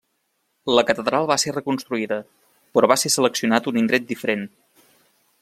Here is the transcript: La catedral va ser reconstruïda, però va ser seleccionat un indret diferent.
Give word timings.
La 0.77 0.83
catedral 0.91 1.27
va 1.31 1.37
ser 1.43 1.53
reconstruïda, 1.57 2.17
però 2.79 2.91
va 2.93 2.99
ser 3.03 3.13
seleccionat 3.17 3.71
un 3.75 3.79
indret 3.83 4.09
diferent. 4.15 4.49